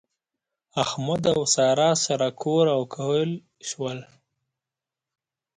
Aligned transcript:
احمد 0.83 1.23
او 1.33 1.39
سارا 1.55 1.91
سره 2.05 2.27
کور 2.41 2.65
او 2.75 2.81
کهول 2.93 3.29
شول. 3.69 3.99